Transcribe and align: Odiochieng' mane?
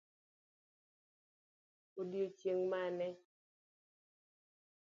Odiochieng' 1.99 2.67
mane? 2.71 3.07